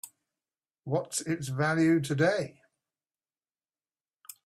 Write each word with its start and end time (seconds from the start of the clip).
What's 0.83 1.21
its 1.21 1.49
value 1.49 1.99
today? 2.01 2.59